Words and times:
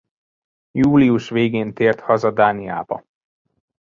Július 0.71 1.29
végén 1.29 1.73
tért 1.73 1.99
haza 1.99 2.31
Dániába. 2.31 3.05